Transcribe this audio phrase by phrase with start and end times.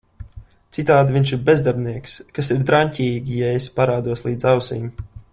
[0.77, 4.89] Citādi viņš ir bezdarbnieks- kas ir draņķīgi, ja esi parādos līdz ausīm…